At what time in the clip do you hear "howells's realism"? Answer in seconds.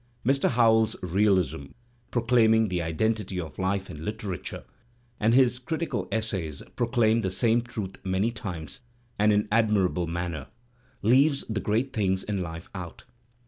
0.49-1.65